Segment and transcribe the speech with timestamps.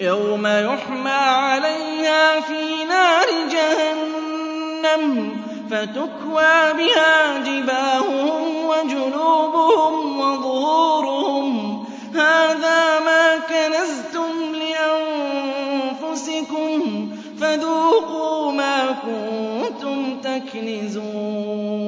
[0.00, 5.36] يَوْمَ يُحْمَىٰ عَلَيْهَا فِي نَارِ جَهَنَّمَ
[5.70, 11.84] فَتُكْوَىٰ بِهَا جِبَاهُهُمْ وَجُنُوبُهُمْ وَظُهُورُهُمْ.
[12.14, 14.54] هَٰذَا مَا كَنَزْتُمْ
[16.00, 16.80] لِأَنفُسِكُمْ
[17.40, 21.79] فَذُوقُوا مَا كُنتُمْ تَكْنِزُونَ.